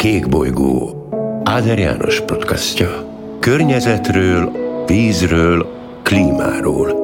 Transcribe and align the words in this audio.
Kékbolygó 0.00 1.08
Áder 1.44 1.78
János 1.78 2.20
podcastja. 2.20 2.88
Környezetről, 3.40 4.52
vízről, 4.86 5.66
klímáról. 6.02 6.99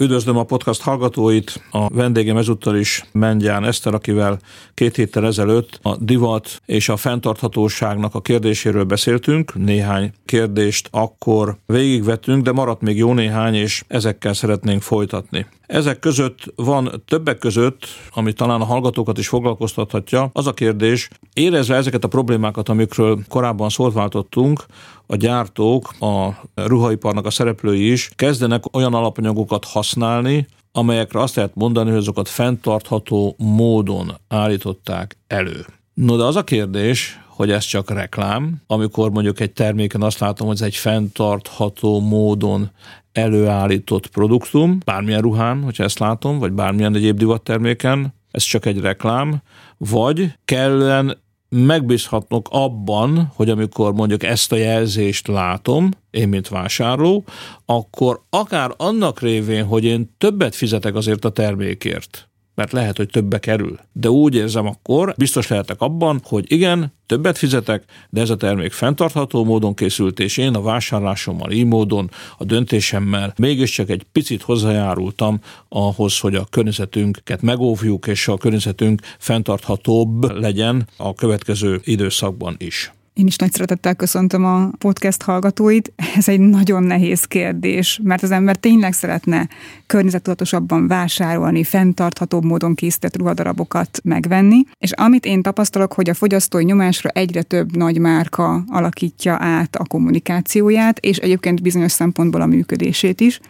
Üdvözlöm 0.00 0.36
a 0.36 0.42
podcast 0.42 0.82
hallgatóit, 0.82 1.62
a 1.70 1.88
vendégem 1.88 2.36
ezúttal 2.36 2.76
is 2.76 3.04
Mengyán 3.12 3.64
Eszter, 3.64 3.94
akivel 3.94 4.38
két 4.74 4.96
héttel 4.96 5.26
ezelőtt 5.26 5.78
a 5.82 5.96
divat 5.96 6.60
és 6.66 6.88
a 6.88 6.96
fenntarthatóságnak 6.96 8.14
a 8.14 8.20
kérdéséről 8.20 8.84
beszéltünk. 8.84 9.54
Néhány 9.54 10.12
kérdést 10.24 10.88
akkor 10.92 11.56
végigvettünk, 11.66 12.42
de 12.42 12.52
maradt 12.52 12.80
még 12.80 12.96
jó 12.96 13.12
néhány, 13.12 13.54
és 13.54 13.84
ezekkel 13.88 14.32
szeretnénk 14.32 14.82
folytatni. 14.82 15.46
Ezek 15.66 15.98
között 15.98 16.52
van 16.56 17.02
többek 17.06 17.38
között, 17.38 17.86
ami 18.10 18.32
talán 18.32 18.60
a 18.60 18.64
hallgatókat 18.64 19.18
is 19.18 19.28
foglalkoztathatja, 19.28 20.30
az 20.32 20.46
a 20.46 20.52
kérdés, 20.52 21.08
érezve 21.32 21.76
ezeket 21.76 22.04
a 22.04 22.08
problémákat, 22.08 22.68
amikről 22.68 23.18
korábban 23.28 23.68
szót 23.68 23.92
váltottunk, 23.92 24.64
a 25.10 25.16
gyártók, 25.16 25.94
a 26.00 26.28
ruhaiparnak 26.54 27.26
a 27.26 27.30
szereplői 27.30 27.90
is 27.90 28.10
kezdenek 28.16 28.76
olyan 28.76 28.94
alapanyagokat 28.94 29.64
használni, 29.64 30.46
amelyekre 30.72 31.20
azt 31.20 31.34
lehet 31.34 31.54
mondani, 31.54 31.90
hogy 31.90 31.98
azokat 31.98 32.28
fenntartható 32.28 33.34
módon 33.38 34.14
állították 34.28 35.16
elő. 35.26 35.66
No, 35.94 36.16
de 36.16 36.24
az 36.24 36.36
a 36.36 36.44
kérdés, 36.44 37.20
hogy 37.26 37.50
ez 37.50 37.64
csak 37.64 37.90
reklám, 37.90 38.62
amikor 38.66 39.10
mondjuk 39.10 39.40
egy 39.40 39.52
terméken 39.52 40.02
azt 40.02 40.18
látom, 40.18 40.46
hogy 40.46 40.56
ez 40.56 40.62
egy 40.62 40.76
fenntartható 40.76 42.00
módon 42.00 42.70
előállított 43.12 44.06
produktum, 44.06 44.78
bármilyen 44.84 45.20
ruhán, 45.20 45.62
hogyha 45.62 45.84
ezt 45.84 45.98
látom, 45.98 46.38
vagy 46.38 46.52
bármilyen 46.52 46.94
egyéb 46.94 47.18
divatterméken, 47.18 48.14
ez 48.30 48.42
csak 48.42 48.66
egy 48.66 48.80
reklám, 48.80 49.42
vagy 49.76 50.32
kellően 50.44 51.18
megbízhatnok 51.48 52.48
abban, 52.50 53.32
hogy 53.34 53.50
amikor 53.50 53.92
mondjuk 53.92 54.22
ezt 54.22 54.52
a 54.52 54.56
jelzést 54.56 55.26
látom, 55.26 55.90
én 56.10 56.28
mint 56.28 56.48
vásárló, 56.48 57.24
akkor 57.64 58.22
akár 58.30 58.74
annak 58.76 59.20
révén, 59.20 59.64
hogy 59.64 59.84
én 59.84 60.14
többet 60.18 60.54
fizetek 60.54 60.94
azért 60.94 61.24
a 61.24 61.30
termékért, 61.30 62.27
mert 62.58 62.72
lehet, 62.72 62.96
hogy 62.96 63.08
többe 63.08 63.38
kerül. 63.38 63.78
De 63.92 64.10
úgy 64.10 64.34
érzem 64.34 64.66
akkor, 64.66 65.14
biztos 65.16 65.48
lehetek 65.48 65.80
abban, 65.80 66.20
hogy 66.24 66.52
igen, 66.52 66.92
többet 67.06 67.38
fizetek, 67.38 67.84
de 68.10 68.20
ez 68.20 68.30
a 68.30 68.36
termék 68.36 68.72
fenntartható 68.72 69.44
módon 69.44 69.74
készült, 69.74 70.20
és 70.20 70.36
én 70.36 70.54
a 70.54 70.62
vásárlásommal 70.62 71.50
így 71.50 71.64
módon, 71.64 72.10
a 72.38 72.44
döntésemmel 72.44 73.34
mégiscsak 73.36 73.90
egy 73.90 74.02
picit 74.12 74.42
hozzájárultam 74.42 75.40
ahhoz, 75.68 76.18
hogy 76.18 76.34
a 76.34 76.46
környezetünket 76.50 77.42
megóvjuk, 77.42 78.06
és 78.06 78.28
a 78.28 78.36
környezetünk 78.36 79.00
fenntarthatóbb 79.18 80.38
legyen 80.40 80.88
a 80.96 81.14
következő 81.14 81.80
időszakban 81.84 82.54
is. 82.58 82.92
Én 83.18 83.26
is 83.26 83.36
nagy 83.36 83.52
szeretettel 83.52 83.94
köszöntöm 83.94 84.44
a 84.44 84.70
podcast 84.78 85.22
hallgatóit. 85.22 85.92
Ez 86.16 86.28
egy 86.28 86.40
nagyon 86.40 86.82
nehéz 86.82 87.24
kérdés, 87.24 88.00
mert 88.02 88.22
az 88.22 88.30
ember 88.30 88.56
tényleg 88.56 88.92
szeretne 88.92 89.48
környezetudatosabban 89.86 90.86
vásárolni, 90.86 91.64
fenntarthatóbb 91.64 92.44
módon 92.44 92.74
készített 92.74 93.16
ruhadarabokat 93.16 94.00
megvenni. 94.04 94.62
És 94.78 94.92
amit 94.92 95.24
én 95.24 95.42
tapasztalok, 95.42 95.92
hogy 95.92 96.08
a 96.08 96.14
fogyasztói 96.14 96.64
nyomásra 96.64 97.08
egyre 97.08 97.42
több 97.42 97.76
nagy 97.76 97.98
márka 97.98 98.64
alakítja 98.68 99.36
át 99.40 99.76
a 99.76 99.84
kommunikációját, 99.84 100.98
és 100.98 101.16
egyébként 101.16 101.62
bizonyos 101.62 101.92
szempontból 101.92 102.40
a 102.40 102.46
működését 102.46 103.20
is 103.20 103.40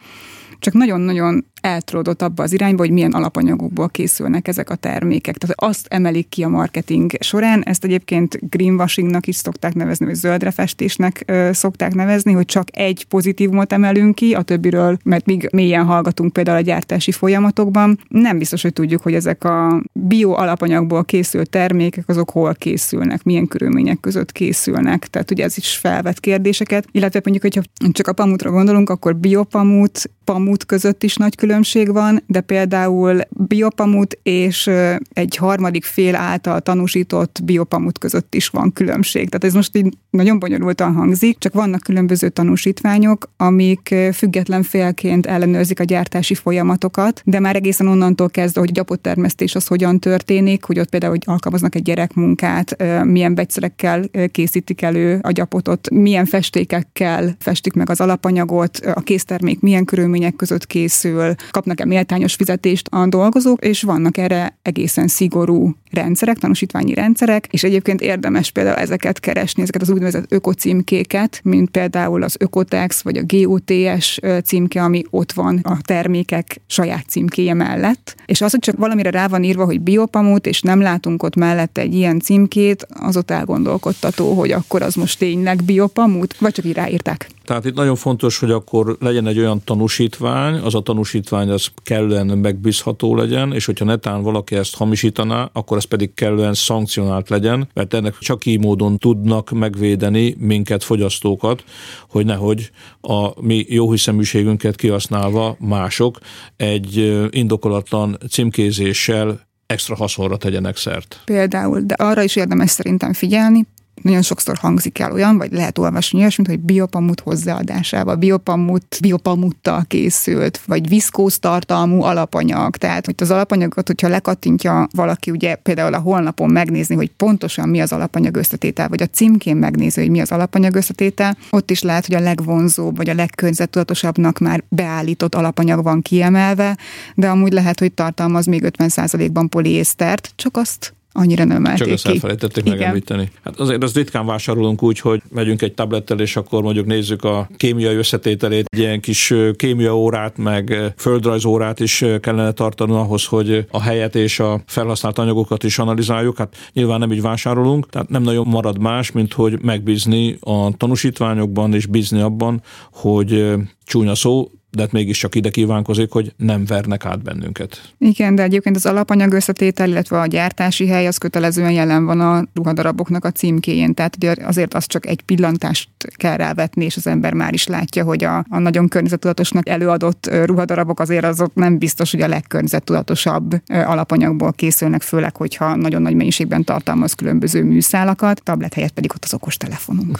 csak 0.58 0.74
nagyon-nagyon 0.74 1.46
eltródott 1.61 2.23
abba 2.23 2.42
az 2.42 2.53
irányba, 2.53 2.83
hogy 2.83 2.91
milyen 2.91 3.12
alapanyagokból 3.12 3.89
készülnek 3.89 4.48
ezek 4.48 4.70
a 4.70 4.75
termékek. 4.75 5.37
Tehát 5.37 5.61
azt 5.61 5.87
emelik 5.91 6.28
ki 6.28 6.42
a 6.42 6.48
marketing 6.48 7.12
során, 7.20 7.62
ezt 7.62 7.84
egyébként 7.84 8.51
greenwashingnak 8.51 9.27
is 9.27 9.37
szokták 9.37 9.75
nevezni, 9.75 10.06
vagy 10.06 10.14
zöldrefestésnek 10.14 11.33
szokták 11.53 11.95
nevezni, 11.95 12.33
hogy 12.33 12.45
csak 12.45 12.69
egy 12.77 13.05
pozitívumot 13.05 13.73
emelünk 13.73 14.14
ki, 14.14 14.35
a 14.35 14.42
többiről, 14.42 14.98
mert 15.05 15.27
még 15.27 15.48
mélyen 15.52 15.85
hallgatunk 15.85 16.33
például 16.33 16.57
a 16.57 16.61
gyártási 16.61 17.13
folyamatokban. 17.13 18.01
Nem 18.08 18.39
biztos, 18.39 18.63
hogy 18.63 18.73
tudjuk, 18.73 19.02
hogy 19.02 19.14
ezek 19.14 19.45
a 19.45 19.83
bio 19.92 20.33
alapanyagból 20.33 21.05
készült 21.05 21.51
termékek, 21.51 22.08
azok 22.08 22.30
hol 22.30 22.55
készülnek, 22.55 23.23
milyen 23.23 23.46
körülmények 23.46 24.01
között 24.01 24.33
készülnek. 24.33 25.07
Tehát 25.07 25.30
ugye 25.30 25.45
ez 25.45 25.57
is 25.57 25.77
felvet 25.77 26.20
kérdéseket, 26.20 26.86
illetve 26.90 27.20
mondjuk, 27.25 27.55
hogyha 27.55 27.90
csak 27.92 28.07
a 28.07 28.13
pamutra 28.13 28.51
gondolunk, 28.51 28.90
akkor 28.90 29.17
biopamut, 29.17 30.11
pamut 30.25 30.67
között 30.67 31.02
is 31.02 31.17
nagy 31.17 31.35
különbség 31.35 31.46
van, 31.92 32.23
de 32.27 32.41
például 32.41 33.20
biopamut 33.31 34.19
és 34.23 34.70
egy 35.13 35.36
harmadik 35.36 35.85
fél 35.85 36.14
által 36.14 36.61
tanúsított 36.61 37.41
biopamut 37.45 37.98
között 37.98 38.35
is 38.35 38.48
van 38.48 38.73
különbség. 38.73 39.29
Tehát 39.29 39.45
ez 39.45 39.55
most 39.55 39.77
így 39.77 39.97
nagyon 40.11 40.39
bonyolultan 40.39 40.95
hangzik, 40.95 41.39
csak 41.39 41.53
vannak 41.53 41.81
különböző 41.81 42.29
tanúsítványok, 42.29 43.31
amik 43.37 43.95
független 44.13 44.63
félként 44.63 45.27
ellenőrzik 45.27 45.81
a 45.81 45.85
gyártási 45.85 46.35
folyamatokat, 46.35 47.23
de 47.25 47.41
már 47.41 47.57
egészen 47.57 47.87
onnantól 47.87 48.29
kezdve, 48.29 48.61
hogy 48.61 48.73
gyapottermesztés 48.73 49.55
az 49.55 49.67
hogyan 49.67 49.98
történik, 49.98 50.64
hogy 50.64 50.79
ott 50.79 50.89
például 50.89 51.13
hogy 51.13 51.23
alkalmaznak 51.27 51.75
egy 51.75 51.83
gyerekmunkát, 51.83 52.77
milyen 53.05 53.35
vegyszerekkel 53.35 54.05
készítik 54.33 54.83
elő 54.83 55.19
a 55.23 55.31
gyapotot, 55.31 55.91
milyen 55.91 56.25
festékekkel 56.25 57.37
festik 57.39 57.73
meg 57.73 57.91
az 57.91 58.01
alapanyagot, 58.01 58.77
a 58.77 59.01
késztermék 59.01 59.61
milyen 59.61 59.85
körülmények 59.85 60.37
között 60.37 60.67
készül, 60.67 61.35
kapnak-e 61.51 61.85
méltányos 61.85 62.35
fizetést 62.35 62.89
a 62.91 63.07
dolgozók, 63.07 63.65
és 63.65 63.83
vannak 63.83 64.17
erre 64.17 64.59
egészen 64.63 65.09
szigorú 65.09 65.75
rendszerek, 65.91 66.39
tanúsítványi 66.39 66.95
rendszerek, 66.95 67.47
és 67.51 67.65
egyébként 67.65 68.01
érdemes 68.01 68.51
például 68.51 68.77
ezeket 68.77 69.21
keresni, 69.21 69.63
ezeket 69.63 69.83
az 69.83 69.91
úgynevezett 69.91 70.33
ökocímkéket, 70.33 71.41
mint 71.45 71.71
például 71.71 72.23
az 72.23 72.37
Ökotex 72.39 73.03
vagy 73.03 73.17
a 73.17 73.25
GOTS 73.27 74.19
címke, 74.45 74.83
ami 74.83 75.05
ott 75.11 75.33
van 75.33 75.61
a 75.63 75.79
termékek 75.83 76.61
saját 76.67 77.05
címkéje 77.09 77.55
mellett. 77.55 78.15
És 78.27 78.41
az, 78.41 78.51
hogy 78.51 78.61
csak 78.61 78.77
valamire 78.77 79.11
rá 79.11 79.27
van 79.27 79.45
írva, 79.45 79.65
hogy 79.65 79.81
biopamut, 79.81 80.47
és 80.47 80.61
nem 80.61 80.81
látunk 80.81 81.23
ott 81.23 81.37
mellette 81.37 81.81
egy 81.81 81.95
ilyen 81.95 82.20
címkét, 82.20 82.87
az 83.01 83.17
ott 83.17 83.31
elgondolkodtató, 83.31 84.33
hogy 84.33 84.51
akkor 84.51 84.83
az 84.83 84.95
most 84.95 85.19
tényleg 85.19 85.65
biopamut, 85.65 86.37
vagy 86.39 86.53
csak 86.53 86.65
így 86.65 86.75
ráírták. 86.75 87.31
Tehát 87.45 87.65
itt 87.65 87.75
nagyon 87.75 87.97
fontos, 87.97 88.39
hogy 88.39 88.51
akkor 88.51 88.97
legyen 89.01 89.27
egy 89.27 89.39
olyan 89.39 89.61
tanúsítvány, 89.65 90.55
az 90.55 90.75
a 90.75 90.81
tanúsítvány 91.28 91.50
az 91.50 91.68
kellően 91.83 92.27
megbízható 92.27 93.16
legyen, 93.16 93.52
és 93.52 93.64
hogyha 93.64 93.84
netán 93.84 94.22
valaki 94.22 94.56
ezt 94.56 94.77
hamisítaná, 94.77 95.50
akkor 95.52 95.77
ez 95.77 95.84
pedig 95.84 96.14
kellően 96.14 96.55
szankcionált 96.55 97.28
legyen, 97.28 97.68
mert 97.74 97.94
ennek 97.94 98.18
csak 98.18 98.46
így 98.46 98.61
módon 98.61 98.98
tudnak 98.98 99.50
megvédeni 99.50 100.36
minket, 100.39 100.84
fogyasztókat, 100.84 101.64
hogy 102.08 102.24
nehogy 102.24 102.70
a 103.00 103.40
mi 103.40 103.64
jóhiszeműségünket 103.68 104.77
kihasználva 104.77 105.56
mások 105.58 106.18
egy 106.56 107.18
indokolatlan 107.30 108.18
címkézéssel 108.30 109.46
extra 109.66 109.96
haszonra 109.96 110.36
tegyenek 110.36 110.77
szert. 110.77 111.20
Például, 111.24 111.80
de 111.80 111.95
arra 111.95 112.22
is 112.22 112.36
érdemes 112.36 112.70
szerintem 112.70 113.12
figyelni, 113.12 113.66
nagyon 114.03 114.23
sokszor 114.23 114.57
hangzik 114.57 114.98
el 114.98 115.13
olyan, 115.13 115.39
vagy 115.39 115.53
lehet 115.53 115.79
olvasni 115.79 116.19
olyasmit, 116.19 116.47
hogy 116.47 116.61
biopamut 116.61 117.20
hozzáadásával, 117.20 118.17
biopamut, 118.17 118.98
biopamuttal 119.01 119.85
készült, 119.86 120.61
vagy 120.67 120.89
viszkóz 120.89 121.39
tartalmú 121.39 122.03
alapanyag. 122.03 122.77
Tehát, 122.77 123.07
hogy 123.07 123.14
az 123.19 123.31
alapanyagot, 123.31 123.87
hogyha 123.87 124.08
lekattintja 124.08 124.89
valaki, 124.95 125.31
ugye 125.31 125.55
például 125.55 125.95
a 125.95 125.98
holnapon 125.98 126.51
megnézni, 126.51 126.95
hogy 126.95 127.11
pontosan 127.17 127.69
mi 127.69 127.81
az 127.81 127.92
alapanyag 127.92 128.37
összetétel, 128.37 128.88
vagy 128.88 129.03
a 129.03 129.06
címkén 129.06 129.56
megnézi, 129.56 130.00
hogy 130.00 130.11
mi 130.11 130.20
az 130.20 130.32
alapanyag 130.32 130.75
összetétel, 130.75 131.37
ott 131.50 131.70
is 131.70 131.82
lehet, 131.82 132.06
hogy 132.06 132.14
a 132.14 132.20
legvonzóbb, 132.20 132.97
vagy 132.97 133.08
a 133.08 133.14
legkörnyezettudatosabbnak 133.14 134.38
már 134.38 134.64
beállított 134.69 135.35
alapanyag 135.35 135.82
van 135.82 136.03
kiemelve, 136.03 136.76
de 137.14 137.29
amúgy 137.29 137.53
lehet, 137.53 137.79
hogy 137.79 137.93
tartalmaz 137.93 138.47
még 138.47 138.73
50%-ban 138.79 139.49
poliésztert, 139.49 140.32
csak 140.37 140.56
azt 140.56 140.97
annyira 141.12 141.44
nem 141.44 141.56
emelték 141.56 141.87
Csak 141.87 141.94
ezt 141.94 142.06
elfelejtették 142.06 142.64
Igen. 142.64 142.78
megemlíteni. 142.78 143.31
Hát 143.44 143.60
azért 143.60 143.82
az 143.82 143.94
ritkán 143.94 144.26
vásárolunk 144.26 144.82
úgy, 144.82 145.00
hogy 145.00 145.22
megyünk 145.31 145.62
egy 145.62 145.75
tablettel, 145.75 146.20
és 146.20 146.37
akkor 146.37 146.62
mondjuk 146.62 146.87
nézzük 146.87 147.25
a 147.25 147.49
kémiai 147.56 147.94
összetételét, 147.94 148.66
egy 148.70 148.78
ilyen 148.78 149.00
kis 149.00 149.34
kémia 149.56 149.96
órát, 149.96 150.37
meg 150.37 150.93
földrajzórát 150.96 151.81
is 151.81 152.05
kellene 152.20 152.52
tartani 152.52 152.93
ahhoz, 152.93 153.25
hogy 153.25 153.66
a 153.70 153.82
helyet 153.82 154.14
és 154.14 154.40
a 154.40 154.60
felhasznált 154.66 155.19
anyagokat 155.19 155.64
is 155.64 155.78
analizáljuk. 155.78 156.38
Hát 156.38 156.56
nyilván 156.72 156.99
nem 156.99 157.12
így 157.12 157.22
vásárolunk, 157.22 157.88
tehát 157.88 158.08
nem 158.08 158.22
nagyon 158.22 158.46
marad 158.46 158.78
más, 158.78 159.12
mint 159.12 159.32
hogy 159.32 159.58
megbízni 159.62 160.37
a 160.40 160.70
tanúsítványokban 160.76 161.75
és 161.75 161.87
bízni 161.87 162.20
abban, 162.20 162.62
hogy 162.93 163.55
csúnya 163.88 164.14
szó, 164.14 164.50
de 164.70 164.82
hát 164.82 164.93
mégiscsak 164.93 165.35
ide 165.35 165.50
kívánkozik, 165.50 166.11
hogy 166.11 166.32
nem 166.37 166.64
vernek 166.64 167.05
át 167.05 167.23
bennünket. 167.23 167.93
Igen, 167.99 168.35
de 168.35 168.43
egyébként 168.43 168.76
az 168.76 168.87
alapanyag 168.87 169.32
összetétel, 169.32 169.88
illetve 169.88 170.20
a 170.20 170.26
gyártási 170.26 170.87
hely 170.87 171.06
az 171.06 171.17
kötelezően 171.17 171.73
jelen 171.73 172.05
van 172.05 172.20
a 172.20 172.44
ruhadaraboknak 172.55 173.25
a 173.25 173.31
címkéjén, 173.31 173.94
tehát 173.94 174.17
ugye 174.17 174.35
azért 174.43 174.75
az 174.75 174.87
csak 174.87 175.06
egy 175.06 175.23
pillantást 175.23 175.88
kell 176.17 176.37
rávetni, 176.37 176.85
és 176.85 176.96
az 176.96 177.06
ember 177.06 177.32
már 177.32 177.52
is 177.52 177.67
látja, 177.67 178.05
hogy 178.05 178.25
a, 178.25 178.44
a 178.49 178.58
nagyon 178.58 178.88
környezetudatosnak 178.88 179.69
előadott 179.69 180.31
ruhadarabok 180.44 181.00
azért 181.00 181.25
azok 181.25 181.55
nem 181.55 181.79
biztos, 181.79 182.11
hogy 182.11 182.20
a 182.20 182.29
legkörnyezettudatosabb 182.29 183.62
alapanyagból 183.69 184.52
készülnek, 184.52 185.02
főleg, 185.02 185.37
hogyha 185.37 185.76
nagyon 185.76 186.02
nagy 186.02 186.14
mennyiségben 186.14 186.64
tartalmaz 186.64 187.12
különböző 187.12 187.64
műszálakat, 187.64 188.43
tablet 188.43 188.75
helyett 188.75 188.93
pedig 188.93 189.11
ott 189.14 189.25
az 189.25 189.34
okos 189.34 189.56
telefonunk. 189.56 190.19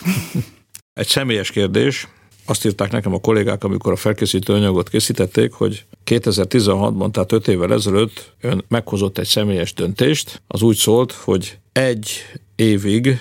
Egy 0.93 1.07
személyes 1.07 1.51
kérdés, 1.51 2.09
azt 2.49 2.67
írták 2.67 2.93
nekem 2.93 3.15
a 3.15 3.19
kollégák, 3.19 3.65
amikor 3.65 3.93
a 3.93 3.97
felkészítő 3.97 4.53
anyagot 4.53 4.89
készítették, 4.89 5.53
hogy 5.53 5.85
2016-ban, 6.07 7.11
tehát 7.11 7.33
5 7.33 7.49
évvel 7.49 7.73
ezelőtt 7.73 8.35
ön 8.41 8.65
meghozott 8.69 9.19
egy 9.19 9.27
személyes 9.27 9.75
döntést. 9.75 10.43
Az 10.47 10.63
úgy 10.63 10.77
szólt, 10.77 11.13
hogy 11.13 11.59
egy 11.73 12.09
évig 12.57 13.21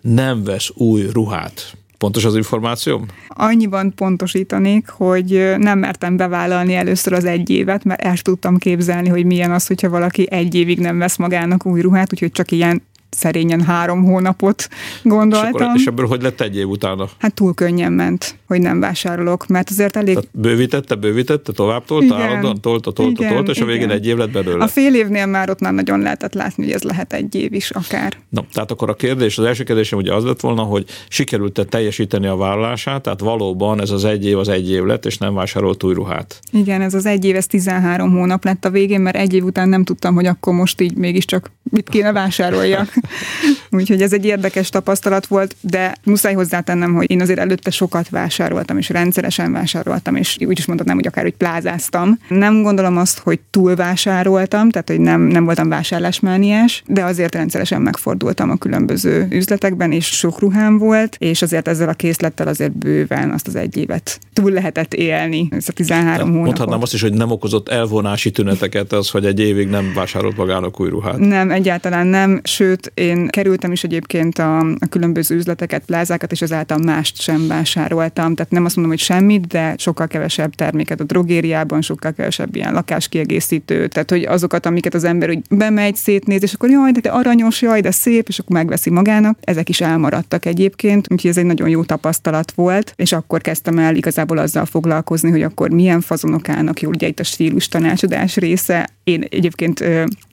nem 0.00 0.44
vesz 0.44 0.70
új 0.74 1.06
ruhát. 1.12 1.72
Pontos 1.98 2.24
az 2.24 2.36
információm? 2.36 3.06
Annyiban 3.28 3.94
pontosítanék, 3.94 4.88
hogy 4.88 5.54
nem 5.56 5.78
mertem 5.78 6.16
bevállalni 6.16 6.74
először 6.74 7.12
az 7.12 7.24
egy 7.24 7.50
évet, 7.50 7.84
mert 7.84 8.00
el 8.00 8.18
tudtam 8.18 8.58
képzelni, 8.58 9.08
hogy 9.08 9.24
milyen 9.24 9.50
az, 9.50 9.66
hogyha 9.66 9.88
valaki 9.88 10.30
egy 10.30 10.54
évig 10.54 10.78
nem 10.78 10.98
vesz 10.98 11.16
magának 11.16 11.66
új 11.66 11.80
ruhát, 11.80 12.12
úgyhogy 12.12 12.32
csak 12.32 12.50
ilyen 12.50 12.82
szerényen 13.10 13.62
három 13.62 14.04
hónapot 14.04 14.68
gondoltam. 15.02 15.50
És, 15.50 15.60
akkor, 15.60 15.76
és 15.76 15.86
ebből 15.86 16.06
hogy 16.06 16.22
lett 16.22 16.40
egy 16.40 16.56
év 16.56 16.68
utána? 16.68 17.08
Hát 17.18 17.34
túl 17.34 17.54
könnyen 17.54 17.92
ment, 17.92 18.38
hogy 18.46 18.60
nem 18.60 18.80
vásárolok, 18.80 19.46
mert 19.46 19.70
azért 19.70 19.96
elég... 19.96 20.14
Tehát 20.14 20.28
bővítette, 20.32 20.94
bővítette, 20.94 21.52
tovább 21.52 21.84
tolta, 21.84 22.16
állandóan 22.16 22.60
tolta, 22.60 22.92
tolta, 22.92 23.22
igen, 23.22 23.34
tolta, 23.34 23.50
és 23.50 23.56
igen. 23.56 23.68
a 23.68 23.72
végén 23.72 23.90
egy 23.90 24.06
év 24.06 24.16
lett 24.16 24.30
belőle. 24.30 24.64
A 24.64 24.68
fél 24.68 24.94
évnél 24.94 25.26
már 25.26 25.50
ott 25.50 25.60
már 25.60 25.72
nagyon 25.72 26.00
lehetett 26.00 26.34
látni, 26.34 26.64
hogy 26.64 26.72
ez 26.72 26.82
lehet 26.82 27.12
egy 27.12 27.34
év 27.34 27.52
is 27.52 27.70
akár. 27.70 28.16
Na, 28.28 28.44
tehát 28.52 28.70
akkor 28.70 28.90
a 28.90 28.94
kérdés, 28.94 29.38
az 29.38 29.44
első 29.44 29.64
kérdésem 29.64 29.98
ugye 29.98 30.14
az 30.14 30.24
lett 30.24 30.40
volna, 30.40 30.62
hogy 30.62 30.84
sikerült-e 31.08 31.64
teljesíteni 31.64 32.26
a 32.26 32.36
vállalását, 32.36 33.02
tehát 33.02 33.20
valóban 33.20 33.80
ez 33.80 33.90
az 33.90 34.04
egy 34.04 34.26
év 34.26 34.38
az 34.38 34.48
egy 34.48 34.70
év 34.70 34.84
lett, 34.84 35.06
és 35.06 35.18
nem 35.18 35.34
vásárolt 35.34 35.84
új 35.84 35.94
ruhát. 35.94 36.40
Igen, 36.52 36.80
ez 36.80 36.94
az 36.94 37.06
egy 37.06 37.24
év, 37.24 37.36
ez 37.36 37.46
13 37.46 38.10
hónap 38.10 38.44
lett 38.44 38.64
a 38.64 38.70
végén, 38.70 39.00
mert 39.00 39.16
egy 39.16 39.34
év 39.34 39.44
után 39.44 39.68
nem 39.68 39.84
tudtam, 39.84 40.14
hogy 40.14 40.26
akkor 40.26 40.54
most 40.54 40.80
így 40.80 40.96
mégiscsak 40.96 41.50
mit 41.70 41.88
kéne 41.88 42.12
vásároljak. 42.12 42.92
Úgyhogy 43.70 44.02
ez 44.02 44.12
egy 44.12 44.24
érdekes 44.24 44.68
tapasztalat 44.68 45.26
volt, 45.26 45.56
de 45.60 45.94
muszáj 46.04 46.34
hozzátennem, 46.34 46.94
hogy 46.94 47.10
én 47.10 47.20
azért 47.20 47.38
előtte 47.38 47.70
sokat 47.70 48.08
vásároltam, 48.08 48.78
és 48.78 48.88
rendszeresen 48.88 49.52
vásároltam, 49.52 50.16
és 50.16 50.36
úgy 50.46 50.58
is 50.58 50.66
mondhatnám, 50.66 50.96
hogy 50.96 51.06
akár 51.06 51.24
hogy 51.24 51.36
plázáztam. 51.36 52.18
Nem 52.28 52.62
gondolom 52.62 52.96
azt, 52.96 53.18
hogy 53.18 53.40
túl 53.50 53.74
vásároltam, 53.74 54.70
tehát 54.70 54.88
hogy 54.88 55.00
nem, 55.00 55.20
nem 55.20 55.44
voltam 55.44 55.68
vásárlásmániás, 55.68 56.82
de 56.86 57.04
azért 57.04 57.34
rendszeresen 57.34 57.82
megfordultam 57.82 58.50
a 58.50 58.56
különböző 58.56 59.26
üzletekben, 59.30 59.92
és 59.92 60.06
sok 60.06 60.38
ruhám 60.38 60.78
volt, 60.78 61.16
és 61.18 61.42
azért 61.42 61.68
ezzel 61.68 61.88
a 61.88 61.92
készlettel 61.92 62.48
azért 62.48 62.72
bőven 62.72 63.30
azt 63.30 63.46
az 63.46 63.56
egy 63.56 63.76
évet 63.76 64.18
túl 64.32 64.50
lehetett 64.50 64.94
élni, 64.94 65.48
ez 65.50 65.64
a 65.68 65.72
13 65.72 66.28
hónapot. 66.28 66.44
Mondhatnám 66.46 66.82
azt 66.82 66.94
is, 66.94 67.02
hogy 67.02 67.12
nem 67.12 67.30
okozott 67.30 67.68
elvonási 67.68 68.30
tüneteket 68.30 68.92
az, 68.92 69.10
hogy 69.10 69.26
egy 69.26 69.40
évig 69.40 69.68
nem 69.68 69.92
vásárolt 69.94 70.36
magának 70.36 70.80
új 70.80 70.88
ruhát. 70.88 71.18
Nem, 71.18 71.50
egyáltalán 71.50 72.06
nem, 72.06 72.40
sőt, 72.44 72.87
én 72.94 73.28
kerültem 73.28 73.72
is 73.72 73.84
egyébként 73.84 74.38
a, 74.38 74.58
a 74.58 74.86
különböző 74.90 75.36
üzleteket, 75.36 75.84
plázákat, 75.84 76.32
és 76.32 76.42
ezáltal 76.42 76.78
mást 76.78 77.20
sem 77.20 77.46
vásároltam. 77.46 78.34
Tehát 78.34 78.52
nem 78.52 78.64
azt 78.64 78.76
mondom, 78.76 78.94
hogy 78.94 79.02
semmit, 79.04 79.46
de 79.46 79.74
sokkal 79.78 80.06
kevesebb 80.06 80.54
terméket 80.54 81.00
a 81.00 81.04
drogériában, 81.04 81.82
sokkal 81.82 82.12
kevesebb 82.12 82.56
ilyen 82.56 82.72
lakáskiegészítő, 82.72 83.86
tehát 83.86 84.10
hogy 84.10 84.24
azokat, 84.24 84.66
amiket 84.66 84.94
az 84.94 85.04
ember 85.04 85.28
úgy 85.28 85.42
bemegy, 85.50 85.96
szétnéz, 85.96 86.42
és 86.42 86.52
akkor 86.52 86.70
jaj, 86.70 86.90
de 86.90 87.10
aranyos, 87.10 87.62
jaj, 87.62 87.80
de 87.80 87.90
szép, 87.90 88.28
és 88.28 88.38
akkor 88.38 88.56
megveszi 88.56 88.90
magának. 88.90 89.38
Ezek 89.40 89.68
is 89.68 89.80
elmaradtak 89.80 90.44
egyébként, 90.44 91.06
úgyhogy 91.10 91.30
ez 91.30 91.36
egy 91.36 91.44
nagyon 91.44 91.68
jó 91.68 91.84
tapasztalat 91.84 92.52
volt, 92.52 92.92
és 92.96 93.12
akkor 93.12 93.40
kezdtem 93.40 93.78
el 93.78 93.96
igazából 93.96 94.38
azzal 94.38 94.64
foglalkozni, 94.64 95.30
hogy 95.30 95.42
akkor 95.42 95.70
milyen 95.70 96.00
fazonok 96.00 96.48
állnak 96.48 96.80
jól, 96.80 96.92
ugye 96.94 97.06
itt 97.06 97.20
a 97.20 97.24
stílus 97.24 97.68
tanácsadás 97.68 98.36
része. 98.36 98.88
Én 99.04 99.24
egyébként 99.30 99.84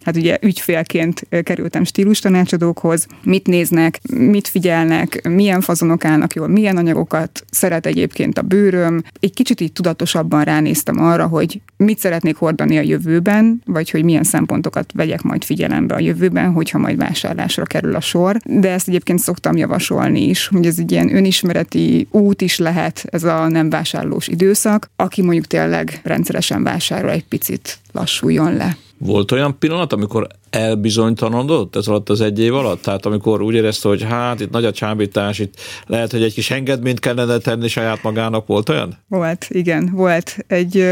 hát 0.05 0.15
ugye 0.15 0.37
ügyfélként 0.41 1.27
kerültem 1.43 1.83
stílus 1.83 2.19
tanácsadókhoz, 2.19 3.07
mit 3.23 3.47
néznek, 3.47 3.99
mit 4.09 4.47
figyelnek, 4.47 5.27
milyen 5.29 5.61
fazonok 5.61 6.05
állnak 6.05 6.33
jól, 6.33 6.47
milyen 6.47 6.77
anyagokat 6.77 7.45
szeret 7.51 7.85
egyébként 7.85 8.37
a 8.37 8.41
bőröm. 8.41 9.03
Egy 9.19 9.33
kicsit 9.33 9.61
így 9.61 9.71
tudatosabban 9.71 10.43
ránéztem 10.43 11.01
arra, 11.01 11.27
hogy 11.27 11.61
mit 11.77 11.99
szeretnék 11.99 12.35
hordani 12.35 12.77
a 12.77 12.81
jövőben, 12.81 13.61
vagy 13.65 13.89
hogy 13.89 14.03
milyen 14.03 14.23
szempontokat 14.23 14.91
vegyek 14.93 15.21
majd 15.21 15.43
figyelembe 15.43 15.95
a 15.95 15.99
jövőben, 15.99 16.51
hogyha 16.51 16.77
majd 16.77 16.97
vásárlásra 16.97 17.63
kerül 17.63 17.95
a 17.95 18.01
sor. 18.01 18.37
De 18.45 18.71
ezt 18.71 18.87
egyébként 18.87 19.19
szoktam 19.19 19.57
javasolni 19.57 20.29
is, 20.29 20.47
hogy 20.47 20.65
ez 20.65 20.79
egy 20.79 20.91
ilyen 20.91 21.15
önismereti 21.15 22.07
út 22.11 22.41
is 22.41 22.57
lehet 22.57 23.05
ez 23.09 23.23
a 23.23 23.47
nem 23.47 23.69
vásárlós 23.69 24.27
időszak, 24.27 24.89
aki 24.95 25.21
mondjuk 25.21 25.45
tényleg 25.45 25.99
rendszeresen 26.03 26.63
vásárol, 26.63 27.11
egy 27.11 27.25
picit 27.25 27.77
lassuljon 27.91 28.55
le. 28.55 28.77
Volt 28.97 29.31
olyan 29.31 29.59
pillanat, 29.59 29.93
amikor 29.93 30.27
elbizonytalanodott 30.49 31.75
ez 31.75 31.87
alatt 31.87 32.09
az 32.09 32.21
egy 32.21 32.39
év 32.39 32.55
alatt? 32.55 32.81
Tehát 32.81 33.05
amikor 33.05 33.41
úgy 33.41 33.53
érezte, 33.53 33.87
hogy 33.87 34.03
hát 34.03 34.39
itt 34.39 34.51
nagy 34.51 34.65
a 34.65 34.71
csábítás, 34.71 35.39
itt 35.39 35.53
lehet, 35.85 36.11
hogy 36.11 36.23
egy 36.23 36.33
kis 36.33 36.51
engedményt 36.51 36.99
kellene 36.99 37.37
tenni 37.37 37.67
saját 37.67 38.03
magának, 38.03 38.47
volt 38.47 38.69
olyan? 38.69 38.97
Volt, 39.07 39.45
igen, 39.49 39.89
volt. 39.93 40.37
Egy, 40.47 40.85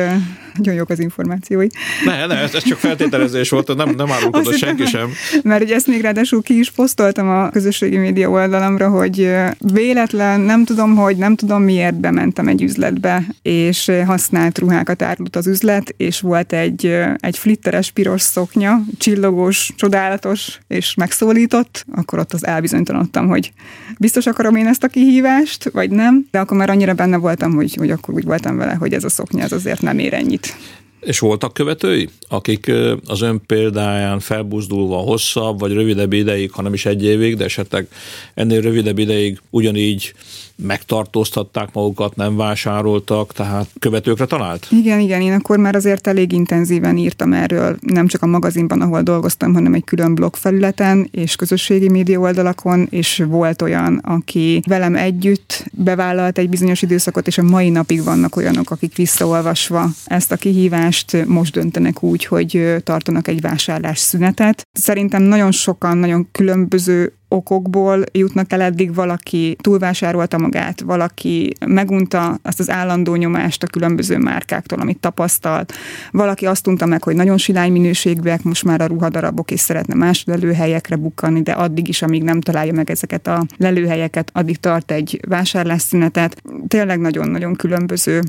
nagyon 0.55 0.73
jók 0.73 0.89
az 0.89 0.99
információi. 0.99 1.67
Ne, 2.05 2.25
ne, 2.25 2.35
ez, 2.35 2.53
ez 2.53 2.63
csak 2.63 2.77
feltételezés 2.77 3.49
volt, 3.49 3.75
nem, 3.75 3.89
nem 3.89 4.11
árulkodott 4.11 4.57
senki 4.57 4.85
sem. 4.85 5.09
Mert 5.43 5.63
ugye 5.63 5.75
ezt 5.75 5.87
még 5.87 6.01
ráadásul 6.01 6.41
ki 6.41 6.59
is 6.59 6.71
posztoltam 6.71 7.29
a 7.29 7.49
közösségi 7.49 7.97
média 7.97 8.29
oldalamra, 8.29 8.89
hogy 8.89 9.31
véletlen, 9.73 10.39
nem 10.39 10.65
tudom, 10.65 10.95
hogy 10.95 11.17
nem 11.17 11.35
tudom 11.35 11.63
miért 11.63 11.99
bementem 11.99 12.47
egy 12.47 12.61
üzletbe, 12.61 13.23
és 13.41 13.91
használt 14.05 14.57
ruhákat 14.57 15.01
árult 15.01 15.35
az 15.35 15.47
üzlet, 15.47 15.93
és 15.97 16.19
volt 16.19 16.53
egy, 16.53 16.85
egy 17.17 17.37
flitteres 17.37 17.91
piros 17.91 18.21
szoknya, 18.21 18.81
csillogós 18.97 19.71
csodálatos, 19.75 20.59
és 20.67 20.93
megszólított, 20.95 21.85
akkor 21.95 22.19
ott 22.19 22.33
az 22.33 22.45
elbizonytalanodtam, 22.45 23.27
hogy 23.27 23.51
biztos 23.99 24.25
akarom 24.25 24.55
én 24.55 24.67
ezt 24.67 24.83
a 24.83 24.87
kihívást, 24.87 25.69
vagy 25.71 25.89
nem, 25.89 26.27
de 26.31 26.39
akkor 26.39 26.57
már 26.57 26.69
annyira 26.69 26.93
benne 26.93 27.17
voltam, 27.17 27.53
hogy, 27.53 27.75
hogy 27.75 27.89
akkor 27.89 28.13
úgy 28.13 28.23
voltam 28.23 28.57
vele, 28.57 28.73
hogy 28.73 28.93
ez 28.93 29.03
a 29.03 29.09
szoknya 29.09 29.43
ez 29.43 29.51
azért 29.51 29.81
nem 29.81 29.99
ér 29.99 30.13
ennyit. 30.13 30.42
Right. 30.43 30.82
És 31.05 31.19
voltak 31.19 31.53
követői, 31.53 32.09
akik 32.27 32.71
az 33.05 33.21
ön 33.21 33.41
példáján 33.45 34.19
felbuzdulva 34.19 34.97
hosszabb 34.97 35.59
vagy 35.59 35.73
rövidebb 35.73 36.13
ideig, 36.13 36.51
hanem 36.51 36.73
is 36.73 36.85
egy 36.85 37.03
évig, 37.03 37.35
de 37.35 37.43
esetleg 37.43 37.87
ennél 38.33 38.61
rövidebb 38.61 38.97
ideig 38.97 39.39
ugyanígy 39.49 40.13
megtartóztatták 40.55 41.73
magukat, 41.73 42.15
nem 42.15 42.35
vásároltak, 42.35 43.33
tehát 43.33 43.69
követőkre 43.79 44.25
talált? 44.25 44.67
Igen, 44.71 44.99
igen, 44.99 45.21
én 45.21 45.33
akkor 45.33 45.57
már 45.57 45.75
azért 45.75 46.07
elég 46.07 46.31
intenzíven 46.31 46.97
írtam 46.97 47.33
erről, 47.33 47.77
nem 47.81 48.07
csak 48.07 48.21
a 48.21 48.25
magazinban, 48.25 48.81
ahol 48.81 49.01
dolgoztam, 49.01 49.53
hanem 49.53 49.73
egy 49.73 49.83
külön 49.83 50.15
blog 50.15 50.35
felületen 50.35 51.09
és 51.11 51.35
közösségi 51.35 51.89
média 51.89 52.19
oldalakon, 52.19 52.87
és 52.89 53.23
volt 53.27 53.61
olyan, 53.61 53.97
aki 53.97 54.61
velem 54.67 54.95
együtt 54.95 55.65
bevállalt 55.71 56.37
egy 56.37 56.49
bizonyos 56.49 56.81
időszakot, 56.81 57.27
és 57.27 57.37
a 57.37 57.43
mai 57.43 57.69
napig 57.69 58.03
vannak 58.03 58.35
olyanok, 58.35 58.71
akik 58.71 58.95
visszaolvasva 58.95 59.89
ezt 60.05 60.31
a 60.31 60.35
kihívást 60.35 60.92
most 61.25 61.53
döntenek 61.53 62.03
úgy, 62.03 62.25
hogy 62.25 62.75
tartanak 62.83 63.27
egy 63.27 63.41
vásárlás 63.41 63.99
szünetet. 63.99 64.67
Szerintem 64.71 65.21
nagyon 65.21 65.51
sokan, 65.51 65.97
nagyon 65.97 66.27
különböző 66.31 67.13
okokból 67.33 68.03
jutnak 68.11 68.51
el 68.51 68.61
eddig, 68.61 68.93
valaki 68.93 69.57
túlvásárolta 69.61 70.37
magát, 70.37 70.81
valaki 70.81 71.53
megunta 71.65 72.39
azt 72.41 72.59
az 72.59 72.69
állandó 72.69 73.15
nyomást 73.15 73.63
a 73.63 73.67
különböző 73.67 74.17
márkáktól, 74.17 74.79
amit 74.79 74.99
tapasztalt, 74.99 75.73
valaki 76.11 76.45
azt 76.45 76.67
unta 76.67 76.85
meg, 76.85 77.03
hogy 77.03 77.15
nagyon 77.15 77.37
silány 77.37 77.71
minőségűek 77.71 78.43
most 78.43 78.63
már 78.63 78.81
a 78.81 78.85
ruhadarabok, 78.85 79.51
és 79.51 79.59
szeretne 79.59 79.95
más 79.95 80.23
lelőhelyekre 80.25 80.95
bukkanni, 80.95 81.41
de 81.41 81.51
addig 81.51 81.87
is, 81.87 82.01
amíg 82.01 82.23
nem 82.23 82.41
találja 82.41 82.73
meg 82.73 82.89
ezeket 82.89 83.27
a 83.27 83.45
lelőhelyeket, 83.57 84.29
addig 84.33 84.57
tart 84.57 84.91
egy 84.91 85.19
vásárlásszünetet. 85.27 86.41
Tényleg 86.67 86.99
nagyon-nagyon 86.99 87.53
különböző 87.55 88.21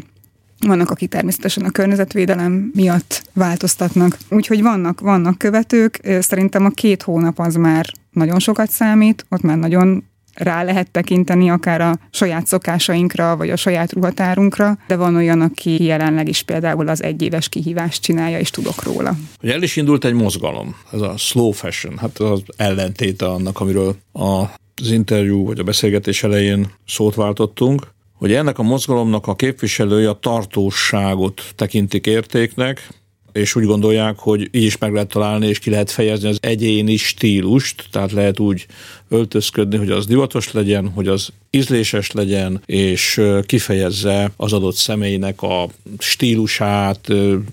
vannak, 0.61 0.91
akik 0.91 1.09
természetesen 1.09 1.65
a 1.65 1.71
környezetvédelem 1.71 2.71
miatt 2.75 3.23
változtatnak. 3.33 4.19
Úgyhogy 4.31 4.63
vannak, 4.63 5.01
vannak 5.01 5.39
követők. 5.39 6.01
Szerintem 6.21 6.65
a 6.65 6.69
két 6.69 7.03
hónap 7.03 7.39
az 7.39 7.55
már 7.55 7.87
nagyon 8.11 8.39
sokat 8.39 8.71
számít, 8.71 9.27
ott 9.29 9.41
már 9.41 9.59
nagyon 9.59 10.05
rá 10.35 10.63
lehet 10.63 10.91
tekinteni 10.91 11.51
akár 11.51 11.81
a 11.81 11.99
saját 12.11 12.47
szokásainkra, 12.47 13.37
vagy 13.37 13.51
a 13.51 13.57
saját 13.57 13.93
ruhatárunkra, 13.93 14.79
de 14.87 14.97
van 14.97 15.17
olyan, 15.17 15.41
aki 15.41 15.85
jelenleg 15.85 16.29
is 16.29 16.43
például 16.43 16.89
az 16.89 17.03
egyéves 17.03 17.49
kihívást 17.49 18.03
csinálja, 18.03 18.39
és 18.39 18.51
tudok 18.51 18.83
róla. 18.83 19.17
Hogy 19.41 19.51
el 19.51 19.63
is 19.63 19.77
indult 19.77 20.05
egy 20.05 20.15
mozgalom, 20.15 20.77
ez 20.93 21.01
a 21.01 21.17
slow 21.17 21.51
fashion, 21.51 21.99
hát 21.99 22.19
az 22.19 22.43
ellentéte 22.57 23.27
annak, 23.27 23.61
amiről 23.61 23.97
a 24.13 24.45
az 24.83 24.91
interjú 24.91 25.47
vagy 25.47 25.59
a 25.59 25.63
beszélgetés 25.63 26.23
elején 26.23 26.73
szót 26.87 27.15
váltottunk, 27.15 27.94
hogy 28.25 28.33
ennek 28.33 28.59
a 28.59 28.63
mozgalomnak 28.63 29.27
a 29.27 29.35
képviselője 29.35 30.09
a 30.09 30.19
tartóságot 30.19 31.43
tekintik 31.57 32.07
értéknek, 32.07 32.89
és 33.33 33.55
úgy 33.55 33.65
gondolják, 33.65 34.19
hogy 34.19 34.49
így 34.53 34.63
is 34.63 34.79
meg 34.79 34.93
lehet 34.93 35.09
találni, 35.09 35.47
és 35.47 35.59
ki 35.59 35.71
lehet 35.71 35.91
fejezni 35.91 36.29
az 36.29 36.39
egyéni 36.41 36.97
stílust, 36.97 37.85
tehát 37.91 38.13
lehet 38.13 38.41
úgy 38.41 38.67
öltözködni, 39.09 39.77
hogy 39.77 39.91
az 39.91 40.07
divatos 40.07 40.53
legyen, 40.53 40.89
hogy 40.89 41.09
az 41.09 41.29
ízléses 41.51 42.11
legyen, 42.11 42.63
és 42.67 43.21
kifejezze 43.47 44.33
az 44.37 44.53
adott 44.53 44.75
személynek 44.75 45.43
a 45.43 45.69
stílusát, 45.99 47.09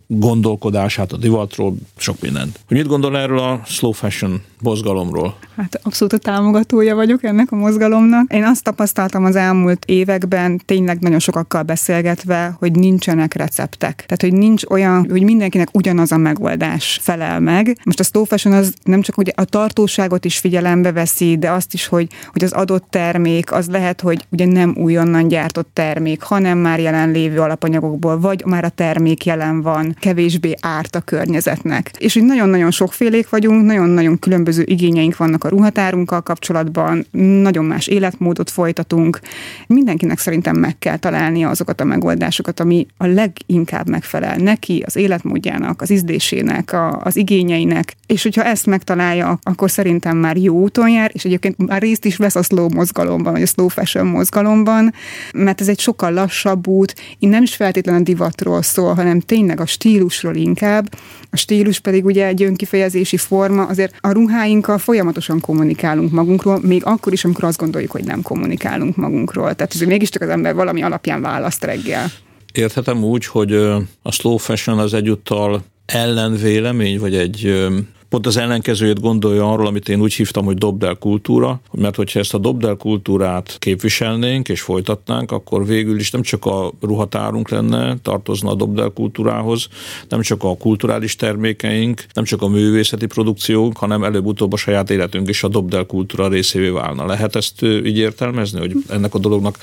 gondolkodását 0.08 1.12
a 1.12 1.18
divatról, 1.18 1.76
sok 1.98 2.22
mindent. 2.22 2.60
Hogy 2.68 2.78
mit 2.78 2.88
gondol 2.88 3.18
erről 3.18 3.40
a 3.40 3.62
slow 3.66 3.92
fashion 3.92 4.42
mozgalomról? 4.62 5.36
Hát 5.58 5.80
abszolút 5.84 6.14
a 6.14 6.18
támogatója 6.18 6.96
vagyok 6.96 7.24
ennek 7.24 7.52
a 7.52 7.56
mozgalomnak. 7.56 8.34
Én 8.34 8.44
azt 8.44 8.64
tapasztaltam 8.64 9.26
az 9.26 9.36
elmúlt 9.36 9.86
években, 9.86 10.62
tényleg 10.66 11.00
nagyon 11.00 11.20
sokakkal 11.20 11.64
beszélgetve, 11.64 12.56
hogy 12.60 12.72
nincsenek 12.72 13.34
receptek. 13.34 13.96
Tehát, 13.96 14.22
hogy 14.22 14.34
nincs 14.34 14.64
olyan, 14.70 15.08
hogy 15.10 15.24
mindenkinek 15.24 15.68
ugyanaz 15.72 16.12
a 16.12 16.18
megoldás 16.18 17.00
felel 17.02 17.40
meg. 17.40 17.78
Most 17.84 18.00
a 18.00 18.04
slow 18.04 18.24
fashion 18.24 18.56
az 18.56 18.74
nem 18.84 19.02
csak 19.02 19.18
ugye 19.18 19.32
a 19.36 19.44
tartóságot 19.44 20.26
is 20.26 20.38
figyelembe 20.38 20.92
veszi, 20.92 21.38
de 21.38 21.52
azt 21.52 21.74
is, 21.74 21.88
hogy, 21.88 22.08
hogy 22.32 22.44
az 22.44 22.52
adott 22.52 22.86
termék 22.90 23.52
az 23.52 23.68
lehet, 23.68 24.02
hogy 24.02 24.26
ugye 24.30 24.46
nem 24.46 24.76
újonnan 24.78 25.28
gyártott 25.28 25.70
termék, 25.74 26.22
hanem 26.22 26.58
már 26.58 26.80
jelenlévő 26.80 27.40
alapanyagokból, 27.40 28.20
vagy 28.20 28.46
már 28.46 28.64
a 28.64 28.70
termék 28.70 29.26
jelen 29.26 29.62
van, 29.62 29.96
kevésbé 30.00 30.56
árt 30.62 30.96
a 30.96 31.02
környezetnek. 31.02 31.92
És 31.98 32.14
hogy 32.14 32.24
nagyon-nagyon 32.24 32.72
sokfélék 32.72 33.30
vagyunk, 33.30 33.66
nagyon-nagyon 33.66 34.20
különböző 34.20 34.51
igényeink 34.58 35.18
vannak 35.18 35.44
a 35.44 35.50
ruhatárunkkal 35.50 36.22
kapcsolatban, 36.22 37.06
nagyon 37.42 37.66
más 37.66 37.88
életmódot 37.88 38.50
folytatunk. 38.50 39.20
Mindenkinek 39.68 40.20
szerintem 40.20 40.56
meg 40.56 40.80
kell 40.80 40.98
találnia 40.98 41.50
azokat 41.50 41.82
a 41.82 41.84
megoldásokat, 41.84 42.60
ami 42.60 42.86
a 42.98 43.06
leginkább 43.06 43.90
megfelel 43.90 44.36
neki, 44.36 44.84
az 44.86 44.96
életmódjának, 44.96 45.82
az 45.82 45.90
ízlésének, 45.90 46.74
a, 46.74 47.02
az 47.04 47.16
igényeinek. 47.16 47.96
És 48.12 48.24
hogyha 48.24 48.44
ezt 48.44 48.66
megtalálja, 48.66 49.40
akkor 49.44 49.72
szerintem 49.72 50.18
már 50.18 50.38
jó 50.38 50.60
úton 50.60 50.90
jár, 50.90 51.12
és 51.14 51.26
egyébként 51.26 51.68
már 51.68 51.82
részt 51.82 52.06
is 52.06 52.16
vesz 52.16 52.36
a 52.36 52.42
slow 52.42 52.70
mozgalomban, 52.70 53.34
vagy 53.34 53.42
a 53.42 53.46
slow 53.46 53.68
fashion 53.68 54.06
mozgalomban, 54.06 54.94
mert 55.34 55.62
ez 55.62 55.68
egy 55.68 55.80
sokkal 55.80 56.14
lassabb 56.14 56.68
út, 56.68 56.96
így 57.20 57.30
nem 57.30 57.44
is 57.44 57.56
feltétlenül 57.56 58.02
a 58.02 58.04
divatról 58.04 58.62
szól, 58.62 58.94
hanem 58.94 59.20
tényleg 59.20 59.60
a 59.60 59.66
stílusról 59.66 60.36
inkább. 60.36 60.96
A 61.30 61.38
stílus 61.38 61.80
pedig 61.80 62.06
ugye 62.06 62.26
egy 62.26 62.44
önkifejezési 62.44 63.18
forma, 63.18 63.64
azért 63.64 63.96
a 64.00 64.12
ruháinkkal 64.12 64.78
folyamatosan 64.78 65.40
kommunikálunk 65.40 66.12
magunkról, 66.12 66.60
még 66.62 66.82
akkor 66.86 67.14
is, 67.14 67.26
amikor 67.26 67.44
azt 67.44 67.60
gondoljuk, 67.60 67.92
hogy 67.92 68.04
nem 68.04 68.22
kommunikálunk 68.22 68.96
magunkról. 68.96 69.56
Tehát 69.56 69.74
ez 69.74 69.82
mégiscsak 69.82 70.22
az 70.22 70.30
ember 70.30 70.56
valami 70.56 70.82
alapján 70.82 71.22
választ 71.22 71.64
reggel. 71.64 72.12
Érthetem 72.54 73.04
úgy, 73.04 73.26
hogy 73.26 73.54
a 74.02 74.12
slow 74.12 74.38
fashion 74.38 74.80
az 74.80 74.94
egyúttal 74.94 75.64
ellenvélemény, 75.86 77.00
vagy 77.00 77.16
egy 77.16 77.70
pont 78.12 78.28
az 78.28 78.38
ellenkezőjét 78.38 79.00
gondolja 79.00 79.52
arról, 79.52 79.68
amit 79.68 79.90
én 79.90 80.02
úgy 80.02 80.14
hívtam, 80.14 80.46
hogy 80.46 80.58
dobdel 80.58 80.96
kultúra, 80.96 81.62
mert 81.72 81.96
hogyha 81.96 82.20
ezt 82.20 82.34
a 82.34 82.38
dobdel 82.38 82.76
kultúrát 82.76 83.56
képviselnénk 83.60 84.50
és 84.50 84.62
folytatnánk, 84.62 85.32
akkor 85.32 85.66
végül 85.66 86.00
is 86.00 86.12
nem 86.12 86.22
csak 86.22 86.46
a 86.46 86.72
ruhatárunk 86.82 87.50
lenne, 87.50 87.98
tartozna 88.02 88.50
a 88.50 88.56
dobdel 88.56 88.90
kultúrához, 88.90 89.68
nem 90.10 90.22
csak 90.22 90.44
a 90.44 90.58
kulturális 90.58 91.16
termékeink, 91.16 92.06
nem 92.14 92.24
csak 92.24 92.42
a 92.42 92.48
művészeti 92.48 93.06
produkciónk, 93.06 93.78
hanem 93.78 94.04
előbb-utóbb 94.04 94.54
a 94.54 94.58
saját 94.58 94.90
életünk 94.90 95.30
is 95.30 95.44
a 95.44 95.48
dobdel 95.48 95.86
kultúra 95.86 96.28
részévé 96.28 96.70
válna. 96.70 97.06
Lehet 97.06 97.36
ezt 97.36 97.64
így 97.64 97.98
értelmezni, 97.98 98.60
hogy 98.60 98.76
ennek 98.90 99.14
a 99.14 99.20
dolognak 99.20 99.58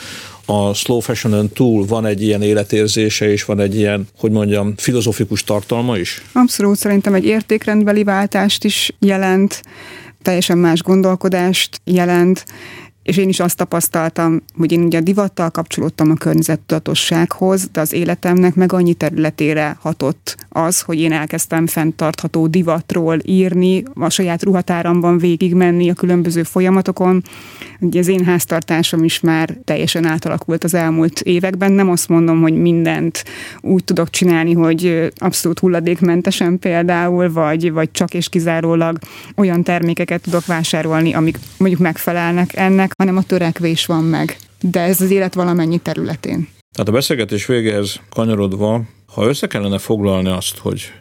a 0.51 0.75
slow 0.75 1.01
fashion 1.01 1.49
túl 1.49 1.87
van 1.87 2.07
egy 2.07 2.23
ilyen 2.23 2.43
életérzése, 2.43 3.31
és 3.31 3.45
van 3.45 3.61
egy 3.61 3.77
ilyen, 3.77 4.09
hogy 4.19 4.31
mondjam, 4.31 4.75
filozofikus 4.77 5.45
tartalma 5.45 5.97
is? 5.97 6.23
Abszolút, 6.33 6.77
szerintem 6.77 7.15
egy 7.15 7.25
értékrendbeli 7.25 8.05
váltást 8.05 8.65
is 8.65 8.93
jelent, 8.99 9.63
teljesen 10.23 10.59
más 10.59 10.83
gondolkodást 10.83 11.81
jelent, 11.85 12.45
és 13.09 13.17
én 13.17 13.29
is 13.29 13.41
azt 13.41 13.57
tapasztaltam, 13.57 14.43
hogy 14.57 14.73
én 14.73 14.83
ugye 14.83 14.99
a 14.99 15.01
divattal 15.01 15.51
kapcsolódtam 15.51 16.11
a 16.11 16.15
környezettudatossághoz, 16.15 17.69
de 17.73 17.81
az 17.81 17.93
életemnek 17.93 18.55
meg 18.55 18.73
annyi 18.73 18.95
területére 18.95 19.77
hatott 19.81 20.37
az, 20.49 20.81
hogy 20.81 21.01
én 21.01 21.13
elkezdtem 21.13 21.67
fenntartható 21.67 22.47
divatról 22.47 23.19
írni, 23.25 23.83
a 23.95 24.09
saját 24.09 24.43
ruhatáramban 24.43 25.19
végigmenni 25.19 25.91
a 25.91 25.95
különböző 25.95 26.43
folyamatokon. 26.43 27.23
Ugye 27.81 27.99
az 27.99 28.09
én 28.09 28.25
háztartásom 28.25 29.05
is 29.05 29.21
már 29.21 29.57
teljesen 29.65 30.05
átalakult 30.05 30.65
az 30.65 30.75
elmúlt 30.75 31.21
években. 31.21 31.73
Nem 31.73 31.91
azt 31.91 32.09
mondom, 32.09 32.41
hogy 32.41 32.55
mindent 32.55 33.25
úgy 33.61 33.85
tudok 33.85 34.11
csinálni, 34.11 34.53
hogy 34.53 35.13
abszolút 35.17 35.59
hulladékmentesen 35.59 36.59
például, 36.59 37.33
vagy, 37.33 37.73
vagy 37.73 37.91
csak 37.91 38.15
és 38.15 38.29
kizárólag 38.29 38.99
olyan 39.37 39.63
termékeket 39.63 40.23
tudok 40.23 40.47
vásárolni, 40.47 41.15
amik 41.15 41.39
mondjuk 41.59 41.81
megfelelnek 41.81 42.57
ennek, 42.57 42.93
hanem 42.99 43.17
a 43.17 43.23
törekvés 43.23 43.87
van 43.87 44.05
meg. 44.05 44.37
De 44.61 44.81
ez 44.81 45.01
az 45.01 45.11
élet 45.11 45.35
valamennyi 45.35 45.79
területén. 45.79 46.49
Tehát 46.73 46.89
a 46.89 46.93
beszélgetés 46.93 47.47
végéhez 47.47 48.01
kanyarodva, 48.11 48.83
ha 49.07 49.25
össze 49.25 49.47
kellene 49.47 49.79
foglalni 49.79 50.29
azt, 50.29 50.59
hogy 50.59 50.93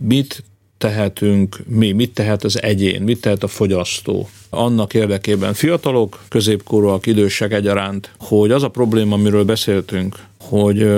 mit 0.00 0.44
tehetünk 0.82 1.56
mi, 1.66 1.92
mit 1.92 2.14
tehet 2.14 2.44
az 2.44 2.62
egyén, 2.62 3.02
mit 3.02 3.20
tehet 3.20 3.42
a 3.42 3.46
fogyasztó, 3.46 4.28
annak 4.50 4.94
érdekében 4.94 5.54
fiatalok, 5.54 6.22
középkorúak, 6.28 7.06
idősek 7.06 7.52
egyaránt, 7.52 8.10
hogy 8.18 8.50
az 8.50 8.62
a 8.62 8.68
probléma, 8.68 9.14
amiről 9.14 9.44
beszéltünk, 9.44 10.16
hogy 10.40 10.88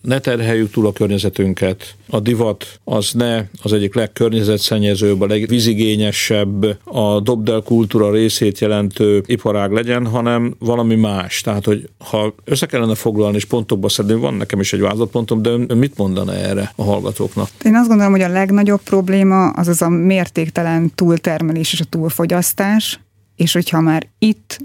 ne 0.00 0.18
terheljük 0.18 0.70
túl 0.70 0.86
a 0.86 0.92
környezetünket. 0.92 1.94
A 2.08 2.20
divat 2.20 2.80
az 2.84 3.12
ne 3.12 3.44
az 3.62 3.72
egyik 3.72 3.94
legkörnyezetszennyezőbb, 3.94 5.20
a 5.20 5.26
legvizigényesebb, 5.26 6.78
a 6.84 7.20
dobdel 7.20 7.60
kultúra 7.60 8.10
részét 8.10 8.58
jelentő 8.58 9.22
iparág 9.26 9.72
legyen, 9.72 10.06
hanem 10.06 10.54
valami 10.58 10.94
más. 10.94 11.40
Tehát, 11.40 11.64
hogy 11.64 11.88
ha 11.98 12.34
össze 12.44 12.66
kellene 12.66 12.94
foglalni 12.94 13.36
és 13.36 13.44
pontokba 13.44 13.88
szedni, 13.88 14.14
van 14.14 14.34
nekem 14.34 14.60
is 14.60 14.72
egy 14.72 14.80
vázlatpontom, 14.80 15.42
de 15.42 15.50
ön 15.50 15.76
mit 15.76 15.96
mondana 15.96 16.34
erre 16.34 16.72
a 16.76 16.82
hallgatóknak? 16.82 17.48
Én 17.64 17.74
azt 17.74 17.88
gondolom, 17.88 18.12
hogy 18.12 18.22
a 18.22 18.28
legnagyobb 18.28 18.80
probléma 18.80 19.48
az 19.48 19.68
az 19.68 19.82
a 19.82 19.88
mértéktelen 19.88 20.92
túltermelés 20.94 21.72
és 21.72 21.80
a 21.80 21.84
túlfogyasztás, 21.84 23.00
és 23.36 23.52
hogyha 23.52 23.80
már 23.80 24.06
itt 24.18 24.58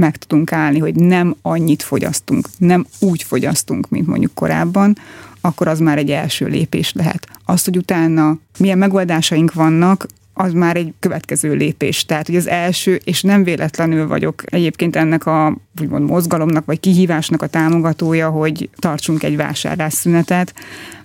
meg 0.00 0.16
tudunk 0.16 0.52
állni, 0.52 0.78
hogy 0.78 0.94
nem 0.94 1.36
annyit 1.42 1.82
fogyasztunk, 1.82 2.48
nem 2.58 2.86
úgy 2.98 3.22
fogyasztunk, 3.22 3.88
mint 3.88 4.06
mondjuk 4.06 4.34
korábban, 4.34 4.96
akkor 5.40 5.68
az 5.68 5.78
már 5.78 5.98
egy 5.98 6.10
első 6.10 6.46
lépés 6.46 6.92
lehet. 6.92 7.28
Azt, 7.44 7.64
hogy 7.64 7.76
utána 7.76 8.38
milyen 8.58 8.78
megoldásaink 8.78 9.52
vannak, 9.52 10.06
az 10.32 10.52
már 10.52 10.76
egy 10.76 10.92
következő 10.98 11.54
lépés. 11.54 12.04
Tehát, 12.04 12.26
hogy 12.26 12.36
az 12.36 12.48
első, 12.48 13.00
és 13.04 13.22
nem 13.22 13.44
véletlenül 13.44 14.06
vagyok 14.06 14.42
egyébként 14.46 14.96
ennek 14.96 15.26
a 15.26 15.56
úgymond 15.80 16.08
mozgalomnak, 16.08 16.64
vagy 16.64 16.80
kihívásnak 16.80 17.42
a 17.42 17.46
támogatója, 17.46 18.30
hogy 18.30 18.68
tartsunk 18.78 19.22
egy 19.22 19.36
vásárlásszünetet, 19.36 20.54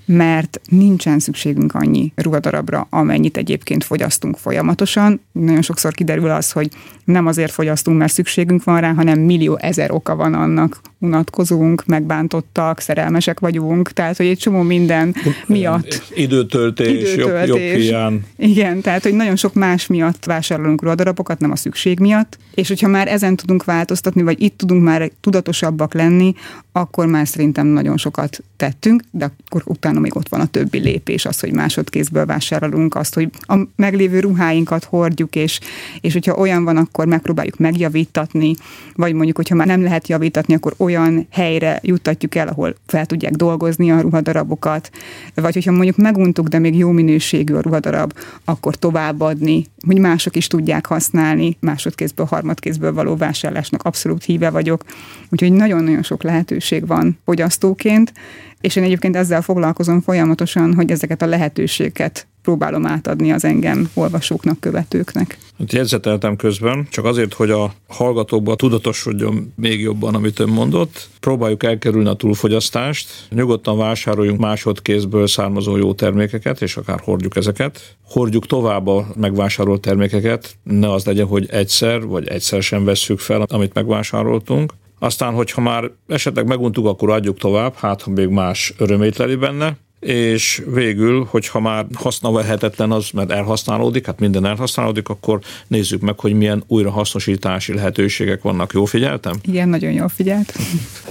mert 0.05 0.61
nincsen 0.69 1.19
szükségünk 1.19 1.73
annyi 1.73 2.11
ruhadarabra, 2.15 2.87
amennyit 2.89 3.37
egyébként 3.37 3.83
fogyasztunk 3.83 4.37
folyamatosan. 4.37 5.21
Nagyon 5.31 5.61
sokszor 5.61 5.93
kiderül 5.93 6.29
az, 6.29 6.51
hogy 6.51 6.69
nem 7.03 7.25
azért 7.27 7.51
fogyasztunk, 7.51 7.97
mert 7.97 8.13
szükségünk 8.13 8.63
van 8.63 8.79
rá, 8.79 8.93
hanem 8.93 9.19
millió 9.19 9.57
ezer 9.61 9.91
oka 9.91 10.15
van 10.15 10.33
annak. 10.33 10.81
Unatkozunk, 10.99 11.85
megbántottak, 11.85 12.79
szerelmesek 12.79 13.39
vagyunk, 13.39 13.91
tehát 13.91 14.17
hogy 14.17 14.25
egy 14.25 14.37
csomó 14.37 14.61
minden 14.61 15.15
miatt. 15.45 16.03
Időtöltés, 16.13 17.13
Időtöltés. 17.13 17.15
Jobb, 17.15 17.47
jobb 17.47 17.57
hiány. 17.57 18.23
Igen, 18.37 18.81
tehát 18.81 19.03
hogy 19.03 19.13
nagyon 19.13 19.35
sok 19.35 19.53
más 19.53 19.87
miatt 19.87 20.25
vásárolunk 20.25 20.81
ruhadarabokat, 20.81 21.39
nem 21.39 21.51
a 21.51 21.55
szükség 21.55 21.99
miatt. 21.99 22.37
És 22.53 22.67
hogyha 22.67 22.87
már 22.87 23.07
ezen 23.07 23.35
tudunk 23.35 23.63
változtatni, 23.63 24.21
vagy 24.21 24.41
itt 24.41 24.57
tudunk 24.57 24.83
már 24.83 25.11
tudatosabbak 25.21 25.93
lenni, 25.93 26.33
akkor 26.71 27.05
már 27.05 27.27
szerintem 27.27 27.67
nagyon 27.67 27.97
sokat 27.97 28.43
tettünk, 28.55 29.03
de 29.11 29.31
akkor 29.45 29.61
utána 29.65 29.94
még 29.99 30.15
ott 30.15 30.29
van 30.29 30.39
a 30.39 30.45
többi 30.45 30.77
lépés, 30.77 31.25
az, 31.25 31.39
hogy 31.39 31.53
másodkézből 31.53 32.25
vásárolunk, 32.25 32.95
azt, 32.95 33.13
hogy 33.13 33.29
a 33.39 33.59
meglévő 33.75 34.19
ruháinkat 34.19 34.83
hordjuk, 34.83 35.35
és, 35.35 35.59
és 36.01 36.13
hogyha 36.13 36.35
olyan 36.35 36.63
van, 36.63 36.77
akkor 36.77 37.05
megpróbáljuk 37.05 37.57
megjavítatni, 37.57 38.55
vagy 38.95 39.13
mondjuk, 39.13 39.35
hogyha 39.35 39.55
már 39.55 39.67
nem 39.67 39.83
lehet 39.83 40.07
javítatni, 40.07 40.53
akkor 40.53 40.73
olyan 40.77 41.27
helyre 41.31 41.79
juttatjuk 41.83 42.35
el, 42.35 42.47
ahol 42.47 42.75
fel 42.85 43.05
tudják 43.05 43.33
dolgozni 43.33 43.91
a 43.91 44.01
ruhadarabokat, 44.01 44.89
vagy 45.33 45.53
hogyha 45.53 45.71
mondjuk 45.71 45.97
meguntuk, 45.97 46.47
de 46.47 46.59
még 46.59 46.77
jó 46.77 46.91
minőségű 46.91 47.53
a 47.53 47.61
ruhadarab, 47.61 48.13
akkor 48.45 48.75
továbbadni, 48.75 49.65
hogy 49.85 49.99
mások 49.99 50.35
is 50.35 50.47
tudják 50.47 50.85
használni, 50.85 51.57
másodkézből, 51.59 52.25
harmadkézből 52.25 52.93
való 52.93 53.15
vásárlásnak 53.15 53.83
abszolút 53.83 54.23
híve 54.23 54.49
vagyok. 54.49 54.83
Úgyhogy 55.29 55.51
nagyon-nagyon 55.51 56.03
sok 56.03 56.23
lehetőség 56.23 56.87
van 56.87 57.17
fogyasztóként, 57.25 58.13
és 58.61 58.75
én 58.75 58.83
egyébként 58.83 59.15
ezzel 59.15 59.41
foglalkozom 59.41 60.01
folyamatosan, 60.01 60.73
hogy 60.73 60.91
ezeket 60.91 61.21
a 61.21 61.25
lehetőségeket 61.25 62.27
próbálom 62.45 62.85
átadni 62.85 63.31
az 63.31 63.45
engem 63.45 63.89
olvasóknak, 63.93 64.59
követőknek. 64.59 65.37
Hát 65.59 65.73
jegyzeteltem 65.73 66.35
közben, 66.35 66.87
csak 66.89 67.05
azért, 67.05 67.33
hogy 67.33 67.49
a 67.49 67.73
hallgatókba 67.87 68.55
tudatosodjon 68.55 69.53
még 69.55 69.81
jobban, 69.81 70.15
amit 70.15 70.39
ön 70.39 70.49
mondott. 70.49 71.09
Próbáljuk 71.19 71.63
elkerülni 71.63 72.09
a 72.09 72.13
túlfogyasztást, 72.13 73.09
nyugodtan 73.29 73.77
vásároljunk 73.77 74.39
másodkézből 74.39 75.27
származó 75.27 75.77
jó 75.77 75.93
termékeket, 75.93 76.61
és 76.61 76.77
akár 76.77 76.99
hordjuk 76.99 77.35
ezeket. 77.35 77.95
Hordjuk 78.03 78.45
tovább 78.45 78.87
a 78.87 79.07
megvásárolt 79.15 79.81
termékeket, 79.81 80.55
ne 80.63 80.91
az 80.91 81.05
legyen, 81.05 81.27
hogy 81.27 81.47
egyszer 81.49 82.05
vagy 82.05 82.27
egyszer 82.27 82.61
sem 82.61 82.83
vesszük 82.83 83.19
fel, 83.19 83.41
amit 83.41 83.73
megvásároltunk. 83.73 84.73
Aztán, 84.99 85.33
hogyha 85.33 85.61
már 85.61 85.91
esetleg 86.07 86.47
meguntuk, 86.47 86.85
akkor 86.85 87.09
adjuk 87.09 87.37
tovább, 87.37 87.73
hát 87.75 88.01
ha 88.01 88.11
még 88.11 88.27
más 88.27 88.73
örömét 88.77 89.17
leli 89.17 89.35
benne 89.35 89.77
és 90.05 90.61
végül, 90.73 91.27
hogyha 91.29 91.59
már 91.59 91.85
használhatetlen 91.93 92.91
az, 92.91 93.09
mert 93.13 93.31
elhasználódik, 93.31 94.05
hát 94.05 94.19
minden 94.19 94.45
elhasználódik, 94.45 95.09
akkor 95.09 95.39
nézzük 95.67 96.01
meg, 96.01 96.19
hogy 96.19 96.33
milyen 96.33 96.63
újrahasznosítási 96.67 97.73
lehetőségek 97.73 98.41
vannak. 98.41 98.73
Jó 98.73 98.85
figyeltem? 98.85 99.35
Igen, 99.41 99.69
nagyon 99.69 99.91
jól 99.91 100.09
figyelt. 100.09 100.53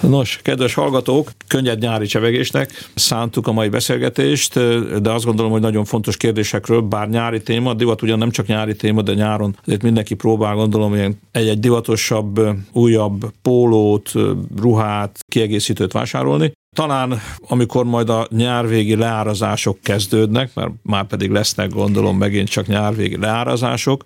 Nos, 0.01 0.39
kedves 0.43 0.75
hallgatók, 0.75 1.31
könnyed 1.47 1.79
nyári 1.79 2.07
csevegésnek 2.07 2.89
szántuk 2.95 3.47
a 3.47 3.53
mai 3.53 3.69
beszélgetést, 3.69 4.55
de 5.03 5.11
azt 5.11 5.25
gondolom, 5.25 5.53
hogy 5.53 5.61
nagyon 5.61 5.85
fontos 5.85 6.17
kérdésekről, 6.17 6.81
bár 6.81 7.09
nyári 7.09 7.43
téma, 7.43 7.75
divat 7.75 8.03
ugyan 8.03 8.19
nem 8.19 8.31
csak 8.31 8.47
nyári 8.47 8.77
téma, 8.77 9.03
de 9.03 9.15
nyáron 9.15 9.57
azért 9.67 9.83
mindenki 9.83 10.15
próbál, 10.15 10.55
gondolom, 10.55 10.95
ilyen 10.95 11.21
egy-egy 11.33 11.61
divatosabb, 11.61 12.41
újabb 12.73 13.33
pólót, 13.43 14.13
ruhát, 14.61 15.19
kiegészítőt 15.29 15.93
vásárolni. 15.93 16.53
Talán 16.75 17.21
amikor 17.49 17.85
majd 17.85 18.09
a 18.09 18.27
nyárvégi 18.31 18.97
leárazások 18.97 19.81
kezdődnek, 19.81 20.55
mert 20.55 20.71
már 20.83 21.05
pedig 21.05 21.31
lesznek 21.31 21.71
gondolom 21.71 22.17
megint 22.19 22.49
csak 22.49 22.67
nyárvégi 22.67 23.19
leárazások, 23.19 24.05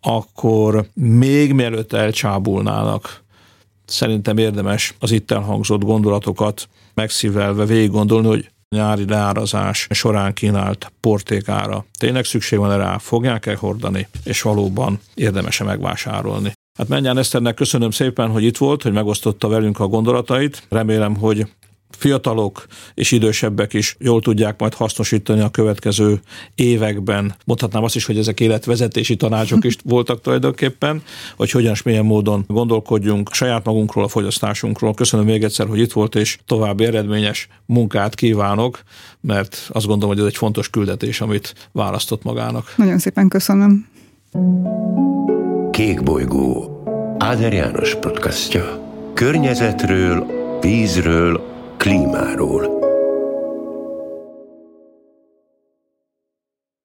akkor 0.00 0.86
még 0.94 1.52
mielőtt 1.52 1.92
elcsábulnának, 1.92 3.22
szerintem 3.84 4.38
érdemes 4.38 4.94
az 4.98 5.10
itt 5.10 5.30
elhangzott 5.30 5.82
gondolatokat 5.82 6.68
megszívelve 6.94 7.64
végig 7.64 7.90
gondolni, 7.90 8.26
hogy 8.26 8.50
nyári 8.68 9.04
leárazás 9.08 9.86
során 9.90 10.34
kínált 10.34 10.92
portékára 11.00 11.84
tényleg 11.98 12.24
szükség 12.24 12.58
van 12.58 12.76
rá, 12.76 12.98
fogják-e 12.98 13.56
hordani, 13.56 14.08
és 14.24 14.42
valóban 14.42 15.00
érdemese 15.14 15.64
megvásárolni. 15.64 16.52
Hát 16.78 16.88
Mennyán 16.88 17.18
Eszternek 17.18 17.54
köszönöm 17.54 17.90
szépen, 17.90 18.30
hogy 18.30 18.44
itt 18.44 18.56
volt, 18.56 18.82
hogy 18.82 18.92
megosztotta 18.92 19.48
velünk 19.48 19.80
a 19.80 19.86
gondolatait. 19.86 20.62
Remélem, 20.68 21.16
hogy 21.16 21.46
fiatalok 21.90 22.66
és 22.94 23.10
idősebbek 23.10 23.72
is 23.72 23.96
jól 23.98 24.20
tudják 24.20 24.60
majd 24.60 24.74
hasznosítani 24.74 25.40
a 25.40 25.48
következő 25.48 26.20
években. 26.54 27.34
Mondhatnám 27.44 27.82
azt 27.84 27.96
is, 27.96 28.04
hogy 28.04 28.18
ezek 28.18 28.40
életvezetési 28.40 29.16
tanácsok 29.16 29.64
is 29.64 29.76
voltak 29.84 30.20
tulajdonképpen, 30.20 31.02
hogy 31.36 31.50
hogyan 31.50 31.72
és 31.72 31.82
milyen 31.82 32.04
módon 32.04 32.44
gondolkodjunk 32.48 33.32
saját 33.32 33.64
magunkról, 33.64 34.04
a 34.04 34.08
fogyasztásunkról. 34.08 34.94
Köszönöm 34.94 35.26
még 35.26 35.44
egyszer, 35.44 35.66
hogy 35.66 35.78
itt 35.78 35.92
volt, 35.92 36.14
és 36.14 36.38
további 36.46 36.84
eredményes 36.84 37.48
munkát 37.66 38.14
kívánok, 38.14 38.82
mert 39.20 39.68
azt 39.72 39.86
gondolom, 39.86 40.14
hogy 40.14 40.24
ez 40.24 40.30
egy 40.30 40.36
fontos 40.36 40.70
küldetés, 40.70 41.20
amit 41.20 41.68
választott 41.72 42.22
magának. 42.22 42.74
Nagyon 42.76 42.98
szépen 42.98 43.28
köszönöm. 43.28 43.88
Kék 45.70 46.02
bolygó. 46.02 46.82
Áder 47.18 47.52
János 47.52 47.94
podcastja. 47.94 48.86
Környezetről, 49.14 50.26
vízről, 50.60 51.57
klímáról 51.78 52.87